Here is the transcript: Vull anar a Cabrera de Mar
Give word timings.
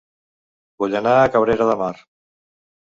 Vull 0.85 0.97
anar 1.01 1.13
a 1.21 1.29
Cabrera 1.37 1.69
de 1.73 1.79
Mar 1.85 1.95